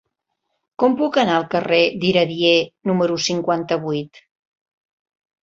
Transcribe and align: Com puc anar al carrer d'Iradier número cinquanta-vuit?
Com 0.83 0.95
puc 1.01 1.19
anar 1.23 1.35
al 1.39 1.45
carrer 1.51 1.81
d'Iradier 2.05 2.55
número 2.93 3.19
cinquanta-vuit? 3.27 4.25